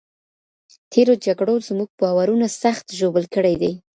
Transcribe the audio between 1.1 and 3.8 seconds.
جګړو زموږ باورونه سخت ژوبل کړي دي.